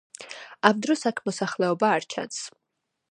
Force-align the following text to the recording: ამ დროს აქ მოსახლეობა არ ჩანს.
ამ 0.69 0.79
დროს 0.85 1.05
აქ 1.11 1.21
მოსახლეობა 1.29 1.93
არ 1.99 2.09
ჩანს. 2.15 2.41